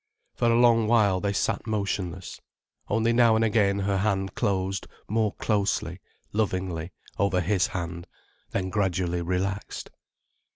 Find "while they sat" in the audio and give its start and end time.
0.87-1.67